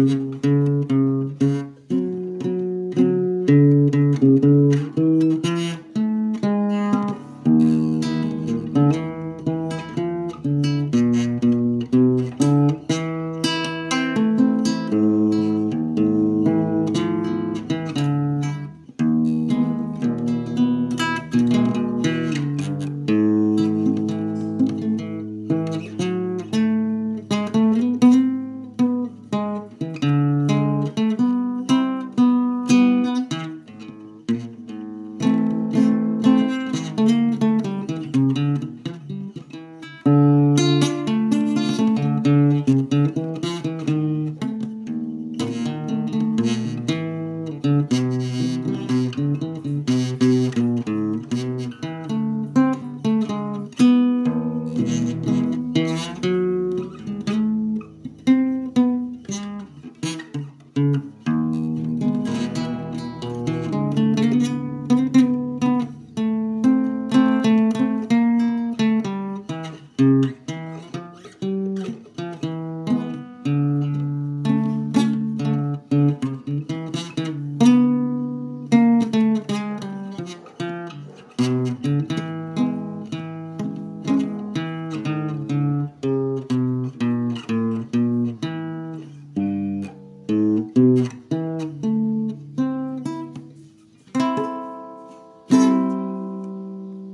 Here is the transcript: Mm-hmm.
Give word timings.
Mm-hmm. 0.00 0.29